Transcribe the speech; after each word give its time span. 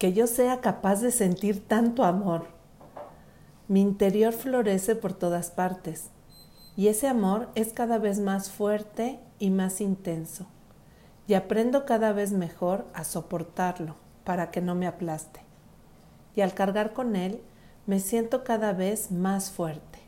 que 0.00 0.14
yo 0.14 0.26
sea 0.26 0.62
capaz 0.62 1.02
de 1.02 1.10
sentir 1.10 1.68
tanto 1.68 2.04
amor. 2.04 2.46
Mi 3.68 3.82
interior 3.82 4.32
florece 4.32 4.96
por 4.96 5.12
todas 5.12 5.50
partes 5.50 6.08
y 6.74 6.88
ese 6.88 7.06
amor 7.06 7.50
es 7.54 7.74
cada 7.74 7.98
vez 7.98 8.18
más 8.18 8.50
fuerte 8.50 9.20
y 9.38 9.50
más 9.50 9.82
intenso 9.82 10.46
y 11.26 11.34
aprendo 11.34 11.84
cada 11.84 12.14
vez 12.14 12.32
mejor 12.32 12.86
a 12.94 13.04
soportarlo 13.04 13.94
para 14.24 14.50
que 14.50 14.62
no 14.62 14.74
me 14.74 14.86
aplaste. 14.86 15.40
Y 16.34 16.40
al 16.40 16.54
cargar 16.54 16.94
con 16.94 17.14
él 17.14 17.42
me 17.86 18.00
siento 18.00 18.42
cada 18.42 18.72
vez 18.72 19.10
más 19.12 19.50
fuerte, 19.50 19.98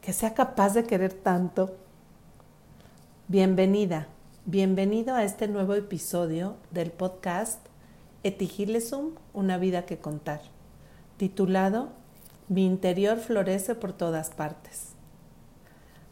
que 0.00 0.14
sea 0.14 0.32
capaz 0.32 0.72
de 0.72 0.84
querer 0.84 1.12
tanto. 1.12 1.76
Bienvenida, 3.28 4.08
bienvenido 4.46 5.14
a 5.14 5.22
este 5.22 5.48
nuevo 5.48 5.74
episodio 5.74 6.56
del 6.70 6.92
podcast 6.92 7.67
Etigilesum, 8.28 9.12
una 9.32 9.56
vida 9.56 9.86
que 9.86 9.98
contar, 9.98 10.42
titulado 11.16 11.88
Mi 12.48 12.66
interior 12.66 13.18
florece 13.18 13.74
por 13.74 13.94
todas 13.94 14.30
partes. 14.30 14.88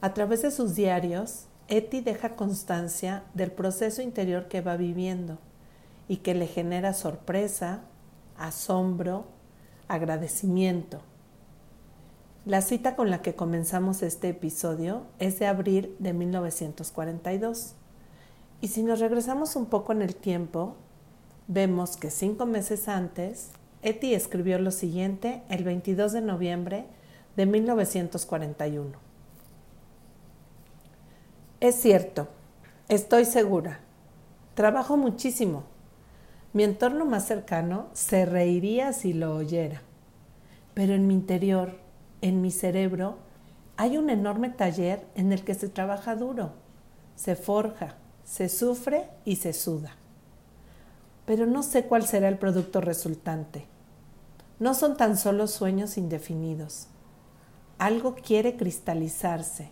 A 0.00 0.14
través 0.14 0.40
de 0.40 0.50
sus 0.50 0.74
diarios, 0.74 1.44
Eti 1.68 2.00
deja 2.00 2.36
constancia 2.36 3.24
del 3.34 3.52
proceso 3.52 4.00
interior 4.00 4.48
que 4.48 4.62
va 4.62 4.76
viviendo 4.76 5.38
y 6.08 6.18
que 6.18 6.34
le 6.34 6.46
genera 6.46 6.94
sorpresa, 6.94 7.80
asombro, 8.38 9.26
agradecimiento. 9.86 11.02
La 12.46 12.62
cita 12.62 12.96
con 12.96 13.10
la 13.10 13.20
que 13.20 13.34
comenzamos 13.34 14.02
este 14.02 14.30
episodio 14.30 15.02
es 15.18 15.38
de 15.38 15.46
abril 15.46 15.94
de 15.98 16.14
1942. 16.14 17.74
Y 18.62 18.68
si 18.68 18.82
nos 18.84 19.00
regresamos 19.00 19.54
un 19.56 19.66
poco 19.66 19.92
en 19.92 20.00
el 20.00 20.16
tiempo, 20.16 20.76
vemos 21.48 21.96
que 21.96 22.10
cinco 22.10 22.46
meses 22.46 22.88
antes, 22.88 23.50
Eti 23.82 24.14
escribió 24.14 24.58
lo 24.58 24.70
siguiente 24.70 25.42
el 25.48 25.64
22 25.64 26.12
de 26.12 26.20
noviembre 26.20 26.86
de 27.36 27.46
1941. 27.46 28.98
Es 31.60 31.76
cierto, 31.76 32.28
estoy 32.88 33.24
segura. 33.24 33.80
Trabajo 34.54 34.96
muchísimo. 34.96 35.64
Mi 36.52 36.64
entorno 36.64 37.04
más 37.04 37.26
cercano 37.26 37.88
se 37.92 38.24
reiría 38.24 38.92
si 38.92 39.12
lo 39.12 39.36
oyera. 39.36 39.82
Pero 40.74 40.94
en 40.94 41.06
mi 41.06 41.14
interior, 41.14 41.78
en 42.22 42.40
mi 42.40 42.50
cerebro, 42.50 43.18
hay 43.76 43.98
un 43.98 44.10
enorme 44.10 44.50
taller 44.50 45.06
en 45.14 45.32
el 45.32 45.44
que 45.44 45.54
se 45.54 45.68
trabaja 45.68 46.16
duro, 46.16 46.52
se 47.14 47.36
forja, 47.36 47.96
se 48.24 48.48
sufre 48.48 49.10
y 49.24 49.36
se 49.36 49.52
suda 49.52 49.96
pero 51.26 51.44
no 51.44 51.62
sé 51.62 51.84
cuál 51.84 52.06
será 52.06 52.28
el 52.28 52.38
producto 52.38 52.80
resultante. 52.80 53.66
No 54.58 54.72
son 54.72 54.96
tan 54.96 55.18
solo 55.18 55.48
sueños 55.48 55.98
indefinidos. 55.98 56.86
Algo 57.78 58.14
quiere 58.14 58.56
cristalizarse. 58.56 59.70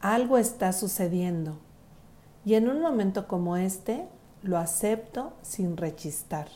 Algo 0.00 0.36
está 0.36 0.72
sucediendo. 0.72 1.58
Y 2.44 2.54
en 2.54 2.68
un 2.68 2.80
momento 2.80 3.26
como 3.26 3.56
este, 3.56 4.06
lo 4.42 4.58
acepto 4.58 5.32
sin 5.42 5.76
rechistar. 5.76 6.48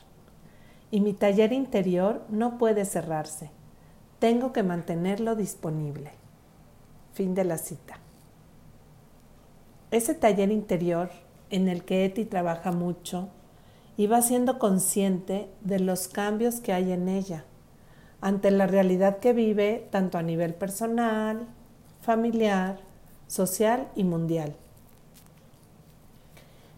Y 0.91 1.01
mi 1.01 1.13
taller 1.13 1.53
interior 1.53 2.23
no 2.29 2.59
puede 2.59 2.85
cerrarse. 2.85 3.51
Tengo 4.19 4.53
que 4.53 4.63
mantenerlo 4.63 5.37
disponible. 5.37 6.13
Fin 7.13 7.35
de 7.35 7.45
la 7.45 7.59
cita. 7.59 7.99
Ese 9.91 10.15
taller 10.15 10.51
interior 10.51 11.11
en 11.51 11.69
el 11.69 11.85
que 11.85 12.05
Eti 12.05 12.25
trabaja 12.25 12.73
mucho, 12.73 13.29
y 13.97 14.07
va 14.07 14.23
siendo 14.23 14.59
consciente 14.59 15.49
de 15.61 15.81
los 15.81 16.09
cambios 16.09 16.61
que 16.61 16.73
hay 16.73 16.93
en 16.93 17.09
ella 17.09 17.45
ante 18.21 18.51
la 18.51 18.67
realidad 18.67 19.19
que 19.19 19.35
vive 19.35 19.87
tanto 19.91 20.17
a 20.17 20.23
nivel 20.23 20.55
personal, 20.55 21.47
familiar, 22.01 22.79
social 23.27 23.89
y 23.95 24.05
mundial. 24.05 24.55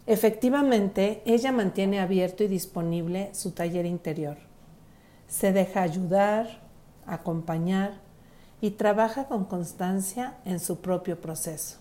Efectivamente, 0.06 1.22
ella 1.24 1.52
mantiene 1.52 2.00
abierto 2.00 2.42
y 2.42 2.48
disponible 2.48 3.30
su 3.32 3.52
taller 3.52 3.86
interior. 3.86 4.38
Se 5.28 5.52
deja 5.52 5.82
ayudar, 5.82 6.60
acompañar 7.06 7.92
y 8.60 8.72
trabaja 8.72 9.26
con 9.26 9.44
constancia 9.44 10.38
en 10.44 10.58
su 10.58 10.80
propio 10.80 11.20
proceso. 11.20 11.78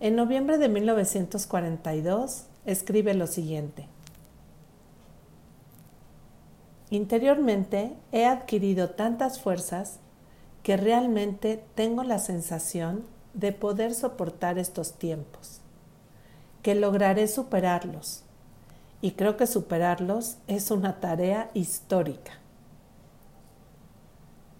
En 0.00 0.14
noviembre 0.14 0.58
de 0.58 0.68
1942, 0.68 2.44
escribe 2.68 3.14
lo 3.14 3.26
siguiente. 3.26 3.88
Interiormente 6.90 7.94
he 8.12 8.26
adquirido 8.26 8.90
tantas 8.90 9.40
fuerzas 9.40 10.00
que 10.62 10.76
realmente 10.76 11.64
tengo 11.74 12.02
la 12.02 12.18
sensación 12.18 13.06
de 13.32 13.52
poder 13.52 13.94
soportar 13.94 14.58
estos 14.58 14.92
tiempos, 14.98 15.62
que 16.62 16.74
lograré 16.74 17.26
superarlos, 17.26 18.24
y 19.00 19.12
creo 19.12 19.38
que 19.38 19.46
superarlos 19.46 20.36
es 20.46 20.70
una 20.70 21.00
tarea 21.00 21.50
histórica. 21.54 22.32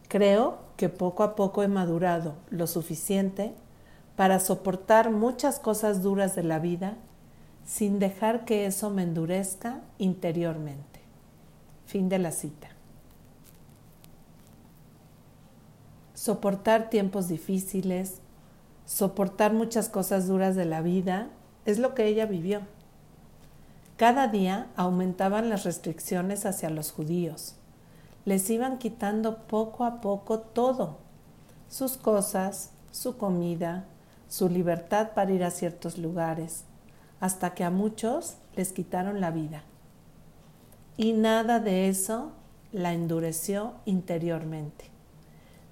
Creo 0.09 0.61
que 0.79 0.89
poco 0.89 1.23
a 1.25 1.37
poco 1.37 1.63
he 1.63 1.69
madurado 1.69 2.37
lo 2.49 2.67
suficiente 2.67 3.53
para 4.17 4.41
soportar 4.41 5.11
muchas 5.11 5.59
cosas 5.59 6.03
duras 6.03 6.35
de 6.35 6.45
la 6.45 6.59
vida 6.59 6.97
sin 7.69 7.99
dejar 7.99 8.47
que 8.47 8.65
eso 8.65 8.89
me 8.89 9.03
endurezca 9.03 9.83
interiormente. 9.99 11.01
Fin 11.85 12.09
de 12.09 12.19
la 12.19 12.33
cita. 12.33 12.69
Soportar 16.15 16.89
tiempos 16.89 17.29
difíciles, 17.29 18.21
soportar 18.87 19.53
muchas 19.53 19.91
cosas 19.91 20.27
duras 20.27 20.57
de 20.57 20.65
la 20.65 20.81
vida, 20.81 21.29
es 21.67 21.79
lo 21.79 21.95
que 21.95 22.07
ella 22.07 22.25
vivió. 22.25 22.63
Cada 23.99 24.29
día 24.29 24.69
aumentaban 24.75 25.51
las 25.51 25.65
restricciones 25.65 26.47
hacia 26.47 26.71
los 26.71 26.91
judíos. 26.91 27.55
Les 28.25 28.49
iban 28.49 28.79
quitando 28.79 29.43
poco 29.47 29.85
a 29.85 30.01
poco 30.01 30.39
todo, 30.39 30.97
sus 31.69 31.99
cosas, 31.99 32.71
su 32.93 33.19
comida, 33.19 33.85
su 34.27 34.49
libertad 34.49 35.11
para 35.15 35.33
ir 35.33 35.45
a 35.45 35.51
ciertos 35.51 35.99
lugares, 35.99 36.65
hasta 37.21 37.55
que 37.55 37.65
a 37.65 37.71
muchos 37.71 38.37
les 38.55 38.73
quitaron 38.73 39.21
la 39.21 39.31
vida. 39.31 39.63
Y 40.97 41.13
nada 41.13 41.61
de 41.61 41.89
eso 41.89 42.33
la 42.73 42.93
endureció 42.93 43.75
interiormente. 43.85 44.87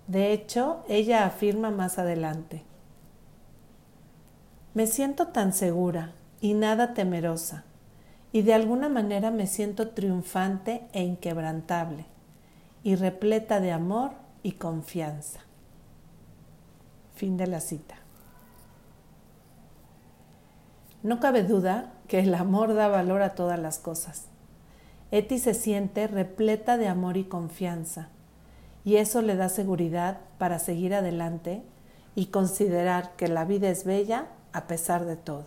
De 0.06 0.33
hecho, 0.33 0.85
ella 0.89 1.27
afirma 1.27 1.71
más 1.71 1.99
adelante, 1.99 2.65
me 4.77 4.87
siento 4.87 5.29
tan 5.29 5.55
segura 5.55 6.12
y 6.43 6.53
nada 6.53 6.93
temerosa, 6.93 7.65
y 8.31 8.43
de 8.43 8.53
alguna 8.53 8.91
manera 8.91 9.31
me 9.31 9.47
siento 9.47 9.89
triunfante 9.89 10.87
e 10.93 11.03
inquebrantable, 11.03 12.05
y 12.83 12.95
repleta 12.95 13.59
de 13.59 13.73
amor 13.73 14.11
y 14.43 14.53
confianza. 14.53 15.41
Fin 17.15 17.39
de 17.39 17.47
la 17.47 17.61
cita. 17.61 18.06
No 21.06 21.21
cabe 21.21 21.44
duda 21.44 21.93
que 22.09 22.19
el 22.19 22.34
amor 22.34 22.75
da 22.75 22.89
valor 22.89 23.22
a 23.22 23.37
todas 23.37 23.61
las 23.61 23.78
cosas. 23.78 24.25
Eti 25.12 25.39
se 25.39 25.55
siente 25.55 26.09
repleta 26.09 26.78
de 26.78 26.89
amor 26.89 27.17
y 27.17 27.22
confianza, 27.22 28.09
y 28.84 28.97
eso 28.97 29.22
le 29.22 29.37
da 29.37 29.49
seguridad 29.49 30.19
para 30.37 30.59
seguir 30.59 30.94
adelante 30.94 31.62
y 32.17 32.27
considerar 32.27 33.15
que 33.15 33.28
la 33.28 33.44
vida 33.44 33.69
es 33.69 33.84
bella 33.84 34.27
a 34.53 34.67
pesar 34.67 35.05
de 35.05 35.15
todo. 35.15 35.44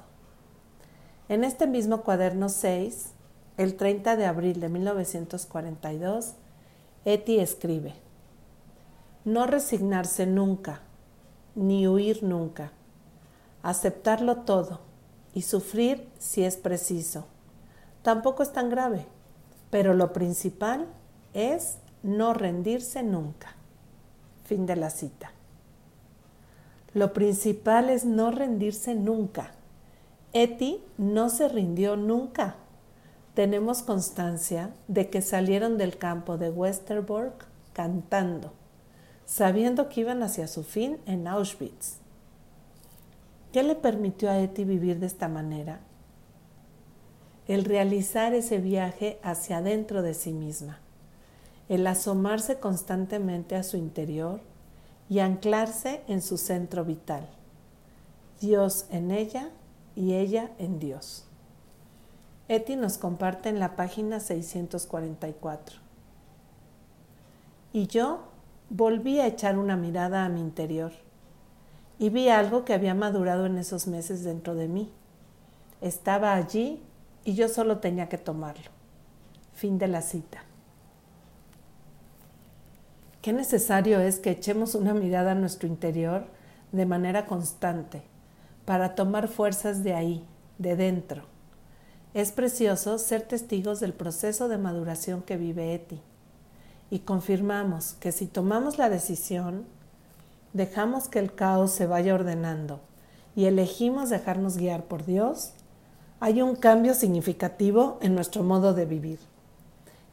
En 1.27 1.43
este 1.43 1.67
mismo 1.67 2.03
cuaderno 2.03 2.47
6, 2.47 3.11
el 3.57 3.75
30 3.75 4.15
de 4.15 4.27
abril 4.27 4.61
de 4.61 4.69
1942, 4.69 6.35
Eti 7.03 7.37
escribe, 7.37 7.95
No 9.25 9.45
resignarse 9.45 10.25
nunca, 10.25 10.83
ni 11.53 11.85
huir 11.85 12.23
nunca, 12.23 12.71
aceptarlo 13.61 14.37
todo 14.43 14.87
y 15.33 15.43
sufrir 15.43 16.07
si 16.17 16.43
es 16.43 16.57
preciso. 16.57 17.25
Tampoco 18.01 18.43
es 18.43 18.51
tan 18.51 18.69
grave, 18.69 19.05
pero 19.69 19.93
lo 19.93 20.13
principal 20.13 20.87
es 21.33 21.77
no 22.03 22.33
rendirse 22.33 23.03
nunca. 23.03 23.55
Fin 24.45 24.65
de 24.65 24.75
la 24.75 24.89
cita. 24.89 25.31
Lo 26.93 27.13
principal 27.13 27.89
es 27.89 28.05
no 28.05 28.31
rendirse 28.31 28.95
nunca. 28.95 29.51
Eti 30.33 30.83
no 30.97 31.29
se 31.29 31.47
rindió 31.47 31.95
nunca. 31.95 32.55
Tenemos 33.35 33.83
constancia 33.83 34.73
de 34.87 35.09
que 35.09 35.21
salieron 35.21 35.77
del 35.77 35.97
campo 35.97 36.37
de 36.37 36.49
Westerbork 36.49 37.45
cantando, 37.73 38.53
sabiendo 39.25 39.87
que 39.87 40.01
iban 40.01 40.23
hacia 40.23 40.47
su 40.47 40.63
fin 40.63 40.97
en 41.05 41.27
Auschwitz. 41.27 41.98
¿Qué 43.51 43.63
le 43.63 43.75
permitió 43.75 44.29
a 44.29 44.39
Eti 44.39 44.63
vivir 44.63 44.99
de 44.99 45.07
esta 45.07 45.27
manera? 45.27 45.81
el 47.49 47.65
realizar 47.65 48.35
ese 48.35 48.59
viaje 48.59 49.19
hacia 49.23 49.57
adentro 49.57 50.03
de 50.03 50.13
sí 50.13 50.33
misma, 50.33 50.77
el 51.67 51.87
asomarse 51.87 52.59
constantemente 52.59 53.55
a 53.55 53.63
su 53.63 53.75
interior 53.75 54.39
y 55.09 55.17
anclarse 55.17 56.03
en 56.07 56.21
su 56.21 56.37
centro 56.37 56.85
vital, 56.85 57.27
Dios 58.39 58.85
en 58.91 59.09
ella 59.09 59.49
y 59.95 60.13
ella 60.13 60.51
en 60.59 60.77
Dios. 60.77 61.25
Eti 62.49 62.75
nos 62.75 62.99
comparte 62.99 63.49
en 63.49 63.59
la 63.59 63.75
página 63.75 64.19
644. 64.19 65.79
Y 67.73 67.87
yo 67.87 68.25
volví 68.69 69.19
a 69.19 69.25
echar 69.25 69.57
una 69.57 69.75
mirada 69.75 70.23
a 70.23 70.29
mi 70.29 70.39
interior 70.39 70.91
y 71.99 72.09
vi 72.09 72.29
algo 72.29 72.63
que 72.63 72.73
había 72.73 72.95
madurado 72.95 73.45
en 73.45 73.57
esos 73.57 73.85
meses 73.85 74.23
dentro 74.23 74.55
de 74.55 74.69
mí. 74.69 74.91
Estaba 75.81 76.33
allí 76.33 76.81
y 77.25 77.35
yo 77.35 77.49
solo 77.49 77.79
tenía 77.79 78.07
que 78.07 78.17
tomarlo. 78.17 78.71
Fin 79.53 79.77
de 79.77 79.89
la 79.89 80.01
cita. 80.01 80.43
Qué 83.21 83.33
necesario 83.33 83.99
es 83.99 84.19
que 84.19 84.31
echemos 84.31 84.75
una 84.75 84.93
mirada 84.93 85.33
a 85.33 85.35
nuestro 85.35 85.67
interior 85.67 86.25
de 86.71 86.85
manera 86.85 87.25
constante 87.25 88.01
para 88.63 88.95
tomar 88.95 89.27
fuerzas 89.27 89.83
de 89.83 89.93
ahí, 89.93 90.25
de 90.57 90.77
dentro. 90.77 91.23
Es 92.13 92.31
precioso 92.31 92.97
ser 92.97 93.23
testigos 93.23 93.81
del 93.81 93.93
proceso 93.93 94.47
de 94.47 94.57
maduración 94.57 95.21
que 95.21 95.35
vive 95.35 95.73
Eti 95.73 96.01
y 96.89 96.99
confirmamos 96.99 97.93
que 97.99 98.13
si 98.13 98.25
tomamos 98.25 98.77
la 98.77 98.89
decisión, 98.89 99.65
dejamos 100.53 101.07
que 101.07 101.19
el 101.19 101.33
caos 101.33 101.71
se 101.71 101.85
vaya 101.85 102.13
ordenando 102.13 102.79
y 103.35 103.45
elegimos 103.45 104.09
dejarnos 104.09 104.57
guiar 104.57 104.85
por 104.85 105.05
Dios, 105.05 105.53
hay 106.19 106.41
un 106.41 106.55
cambio 106.55 106.93
significativo 106.93 107.97
en 108.01 108.15
nuestro 108.15 108.43
modo 108.43 108.73
de 108.73 108.85
vivir, 108.85 109.19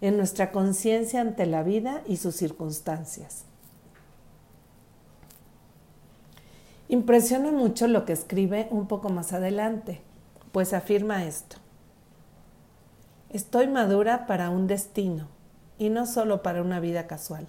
en 0.00 0.16
nuestra 0.16 0.52
conciencia 0.52 1.20
ante 1.20 1.46
la 1.46 1.62
vida 1.62 2.02
y 2.06 2.18
sus 2.18 2.36
circunstancias. 2.36 3.44
Impresiona 6.88 7.50
mucho 7.50 7.88
lo 7.88 8.04
que 8.04 8.12
escribe 8.12 8.68
un 8.70 8.86
poco 8.86 9.08
más 9.08 9.32
adelante, 9.32 10.00
pues 10.52 10.72
afirma 10.72 11.24
esto. 11.24 11.56
Estoy 13.30 13.66
madura 13.66 14.26
para 14.26 14.50
un 14.50 14.68
destino 14.68 15.26
y 15.78 15.90
no 15.90 16.06
solo 16.06 16.42
para 16.42 16.62
una 16.62 16.78
vida 16.78 17.08
casual. 17.08 17.48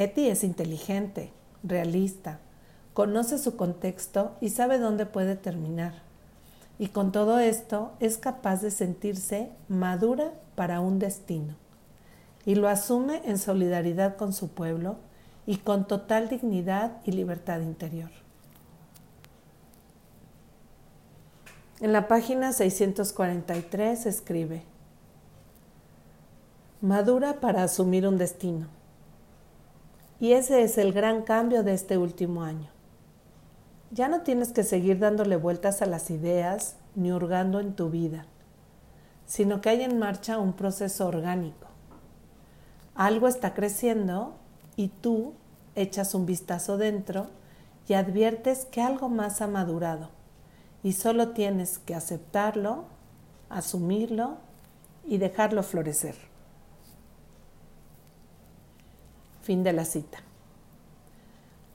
Eti 0.00 0.30
es 0.30 0.44
inteligente, 0.44 1.30
realista, 1.62 2.38
conoce 2.94 3.36
su 3.36 3.56
contexto 3.56 4.34
y 4.40 4.48
sabe 4.48 4.78
dónde 4.78 5.04
puede 5.04 5.36
terminar. 5.36 5.92
Y 6.78 6.88
con 6.88 7.12
todo 7.12 7.38
esto 7.38 7.92
es 8.00 8.16
capaz 8.16 8.62
de 8.62 8.70
sentirse 8.70 9.50
madura 9.68 10.32
para 10.54 10.80
un 10.80 10.98
destino. 10.98 11.54
Y 12.46 12.54
lo 12.54 12.70
asume 12.70 13.20
en 13.26 13.36
solidaridad 13.36 14.16
con 14.16 14.32
su 14.32 14.48
pueblo 14.48 14.96
y 15.44 15.58
con 15.58 15.86
total 15.86 16.30
dignidad 16.30 16.92
y 17.04 17.12
libertad 17.12 17.60
interior. 17.60 18.10
En 21.80 21.92
la 21.92 22.08
página 22.08 22.54
643 22.54 24.06
escribe, 24.06 24.62
madura 26.80 27.38
para 27.40 27.64
asumir 27.64 28.08
un 28.08 28.16
destino. 28.16 28.79
Y 30.20 30.32
ese 30.32 30.62
es 30.62 30.76
el 30.76 30.92
gran 30.92 31.22
cambio 31.22 31.62
de 31.62 31.72
este 31.72 31.96
último 31.96 32.42
año. 32.42 32.68
Ya 33.90 34.06
no 34.08 34.20
tienes 34.20 34.52
que 34.52 34.62
seguir 34.62 34.98
dándole 34.98 35.36
vueltas 35.36 35.80
a 35.80 35.86
las 35.86 36.10
ideas 36.10 36.76
ni 36.94 37.10
hurgando 37.10 37.58
en 37.58 37.74
tu 37.74 37.88
vida, 37.88 38.26
sino 39.24 39.62
que 39.62 39.70
hay 39.70 39.82
en 39.82 39.98
marcha 39.98 40.38
un 40.38 40.52
proceso 40.52 41.08
orgánico. 41.08 41.66
Algo 42.94 43.28
está 43.28 43.54
creciendo 43.54 44.34
y 44.76 44.88
tú 44.88 45.32
echas 45.74 46.14
un 46.14 46.26
vistazo 46.26 46.76
dentro 46.76 47.28
y 47.88 47.94
adviertes 47.94 48.66
que 48.66 48.82
algo 48.82 49.08
más 49.08 49.40
ha 49.40 49.46
madurado 49.46 50.10
y 50.82 50.92
solo 50.92 51.30
tienes 51.30 51.78
que 51.78 51.94
aceptarlo, 51.94 52.84
asumirlo 53.48 54.36
y 55.06 55.18
dejarlo 55.18 55.62
florecer. 55.62 56.29
Fin 59.42 59.62
de 59.62 59.72
la 59.72 59.84
cita. 59.84 60.18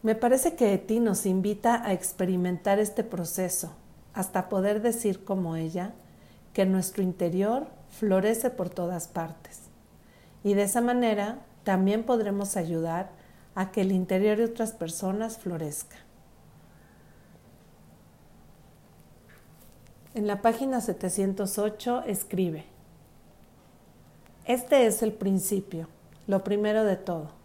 Me 0.03 0.13
parece 0.13 0.55
que 0.55 0.71
Eti 0.71 0.99
nos 0.99 1.25
invita 1.25 1.83
a 1.83 1.91
experimentar 1.91 2.77
este 2.77 3.03
proceso 3.03 3.73
hasta 4.13 4.49
poder 4.49 4.83
decir 4.83 5.25
como 5.25 5.55
ella 5.55 5.93
que 6.53 6.67
nuestro 6.67 7.01
interior 7.01 7.65
florece 7.89 8.51
por 8.51 8.69
todas 8.69 9.07
partes. 9.07 9.61
Y 10.43 10.53
de 10.53 10.61
esa 10.61 10.79
manera 10.79 11.39
también 11.63 12.03
podremos 12.03 12.55
ayudar 12.55 13.09
a 13.55 13.71
que 13.71 13.81
el 13.81 13.91
interior 13.91 14.37
de 14.37 14.45
otras 14.45 14.73
personas 14.73 15.39
florezca. 15.39 15.95
En 20.13 20.27
la 20.27 20.43
página 20.43 20.81
708 20.81 22.03
escribe, 22.05 22.65
Este 24.45 24.85
es 24.85 25.01
el 25.01 25.13
principio, 25.13 25.89
lo 26.27 26.43
primero 26.43 26.83
de 26.83 26.95
todo 26.95 27.44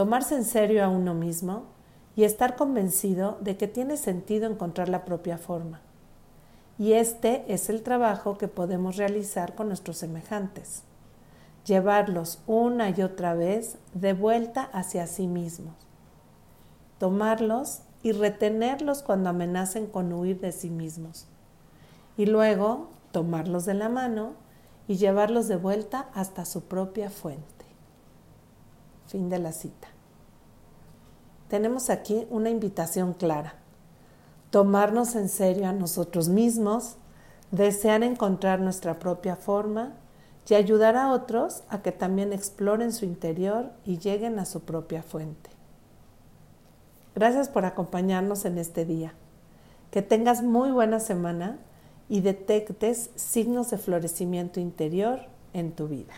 tomarse 0.00 0.34
en 0.34 0.46
serio 0.46 0.82
a 0.82 0.88
uno 0.88 1.12
mismo 1.12 1.64
y 2.16 2.24
estar 2.24 2.56
convencido 2.56 3.36
de 3.42 3.58
que 3.58 3.68
tiene 3.68 3.98
sentido 3.98 4.50
encontrar 4.50 4.88
la 4.88 5.04
propia 5.04 5.36
forma. 5.36 5.82
Y 6.78 6.94
este 6.94 7.44
es 7.52 7.68
el 7.68 7.82
trabajo 7.82 8.38
que 8.38 8.48
podemos 8.48 8.96
realizar 8.96 9.54
con 9.54 9.68
nuestros 9.68 9.98
semejantes, 9.98 10.84
llevarlos 11.66 12.42
una 12.46 12.88
y 12.88 13.02
otra 13.02 13.34
vez 13.34 13.76
de 13.92 14.14
vuelta 14.14 14.70
hacia 14.72 15.06
sí 15.06 15.26
mismos, 15.26 15.74
tomarlos 16.96 17.82
y 18.02 18.12
retenerlos 18.12 19.02
cuando 19.02 19.28
amenacen 19.28 19.86
con 19.86 20.14
huir 20.14 20.40
de 20.40 20.52
sí 20.52 20.70
mismos, 20.70 21.26
y 22.16 22.24
luego 22.24 22.88
tomarlos 23.12 23.66
de 23.66 23.74
la 23.74 23.90
mano 23.90 24.32
y 24.88 24.96
llevarlos 24.96 25.46
de 25.46 25.56
vuelta 25.56 26.08
hasta 26.14 26.46
su 26.46 26.62
propia 26.62 27.10
fuente. 27.10 27.59
Fin 29.10 29.28
de 29.28 29.40
la 29.40 29.50
cita. 29.50 29.88
Tenemos 31.48 31.90
aquí 31.90 32.28
una 32.30 32.48
invitación 32.48 33.12
clara. 33.12 33.54
Tomarnos 34.50 35.16
en 35.16 35.28
serio 35.28 35.66
a 35.66 35.72
nosotros 35.72 36.28
mismos, 36.28 36.94
desear 37.50 38.04
encontrar 38.04 38.60
nuestra 38.60 39.00
propia 39.00 39.34
forma 39.34 39.94
y 40.48 40.54
ayudar 40.54 40.96
a 40.96 41.12
otros 41.12 41.64
a 41.68 41.82
que 41.82 41.90
también 41.90 42.32
exploren 42.32 42.92
su 42.92 43.04
interior 43.04 43.72
y 43.84 43.98
lleguen 43.98 44.38
a 44.38 44.44
su 44.44 44.60
propia 44.60 45.02
fuente. 45.02 45.50
Gracias 47.16 47.48
por 47.48 47.64
acompañarnos 47.64 48.44
en 48.44 48.58
este 48.58 48.84
día. 48.84 49.14
Que 49.90 50.02
tengas 50.02 50.44
muy 50.44 50.70
buena 50.70 51.00
semana 51.00 51.58
y 52.08 52.20
detectes 52.20 53.10
signos 53.16 53.70
de 53.70 53.78
florecimiento 53.78 54.60
interior 54.60 55.22
en 55.52 55.72
tu 55.72 55.88
vida. 55.88 56.14